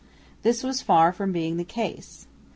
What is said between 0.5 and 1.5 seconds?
was far from